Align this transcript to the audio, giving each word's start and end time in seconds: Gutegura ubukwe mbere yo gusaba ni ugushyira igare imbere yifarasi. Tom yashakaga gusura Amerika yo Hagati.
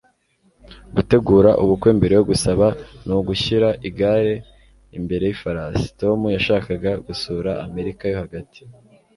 Gutegura 0.95 1.49
ubukwe 1.63 1.89
mbere 1.97 2.13
yo 2.19 2.23
gusaba 2.29 2.65
ni 3.05 3.13
ugushyira 3.19 3.69
igare 3.89 4.33
imbere 4.97 5.23
yifarasi. 5.29 5.85
Tom 5.99 6.19
yashakaga 6.35 6.91
gusura 7.07 7.51
Amerika 7.67 8.03
yo 8.11 8.17
Hagati. 8.23 8.61